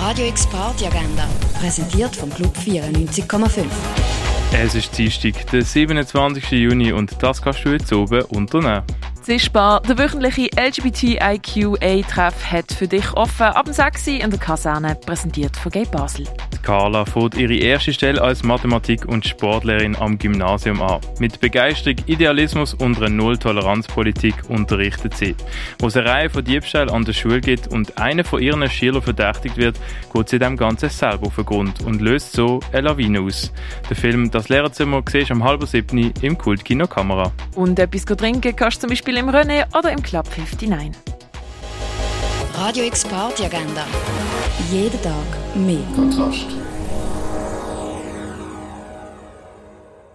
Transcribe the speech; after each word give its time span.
Radio 0.00 0.28
X 0.28 0.46
Party 0.46 0.86
Agenda, 0.86 1.28
präsentiert 1.60 2.16
vom 2.16 2.30
Club 2.30 2.56
94,5. 2.56 3.64
Es 4.50 4.74
ist 4.74 4.96
Dienstag, 4.96 5.46
der 5.52 5.62
27. 5.62 6.52
Juni 6.52 6.90
und 6.90 7.22
das 7.22 7.42
kannst 7.42 7.66
du 7.66 7.68
jetzt 7.68 7.92
oben 7.92 8.22
unternehmen. 8.22 8.82
Zischbar, 9.22 9.82
der 9.82 9.98
wöchentliche 9.98 10.48
LGBTIQA-Treff 10.56 12.50
hat 12.50 12.72
für 12.72 12.88
dich 12.88 13.12
offen 13.12 13.46
ab 13.46 13.66
dem 13.66 13.74
6 13.74 14.06
in 14.06 14.30
der 14.30 14.38
Kaserne, 14.38 14.94
präsentiert 14.94 15.56
von 15.56 15.70
Gay 15.70 15.84
Basel. 15.84 16.26
Carla 16.62 17.04
fährt 17.04 17.36
ihre 17.36 17.54
erste 17.54 17.92
Stelle 17.92 18.20
als 18.20 18.42
Mathematik- 18.42 19.06
und 19.06 19.26
Sportlehrerin 19.26 19.96
am 19.96 20.18
Gymnasium 20.18 20.80
an. 20.82 21.00
Mit 21.18 21.40
Begeisterung, 21.40 21.96
Idealismus 22.06 22.74
und 22.74 22.98
einer 22.98 23.08
Null-Toleranz-Politik 23.08 24.34
unterrichtet 24.48 25.16
sie. 25.16 25.34
Wo 25.78 25.88
es 25.88 25.96
eine 25.96 26.08
Reihe 26.08 26.30
von 26.30 26.44
Diebstählen 26.44 26.90
an 26.90 27.04
der 27.04 27.12
Schule 27.12 27.40
gibt 27.40 27.68
und 27.68 27.98
einer 27.98 28.24
von 28.24 28.40
ihren 28.42 28.68
Schülern 28.68 29.02
verdächtigt 29.02 29.56
wird, 29.56 29.78
geht 30.12 30.28
sie 30.28 30.38
dem 30.38 30.56
Ganzen 30.56 30.90
selber 30.90 31.26
auf 31.26 31.36
den 31.36 31.46
Grund 31.46 31.82
und 31.82 32.00
löst 32.00 32.32
so 32.32 32.60
eine 32.72 32.88
Lawine 32.88 33.20
aus. 33.20 33.52
Der 33.88 33.96
Film 33.96 34.30
«Das 34.30 34.48
Lehrerzimmer» 34.48 35.02
siehst 35.10 35.30
du 35.30 35.34
am 35.34 35.44
halben 35.44 35.66
siebten 35.66 36.12
im 36.20 36.38
Kultkino 36.38 36.86
Kamera. 36.86 37.32
Und 37.54 37.78
etwas 37.78 38.04
trinken 38.04 38.54
kannst 38.54 38.78
du 38.78 38.86
zum 38.86 38.90
Beispiel 39.10 39.28
im 39.28 39.34
René 39.34 39.64
oder 39.76 39.90
im 39.90 40.00
Club 40.02 40.26
59. 40.36 40.92
Radio 42.54 42.84
X 42.84 43.04
Party 43.04 43.44
Agenda. 43.44 43.84
Jeden 44.70 45.02
Tag 45.02 45.14
mehr. 45.56 45.82
Kontrast. 45.96 46.46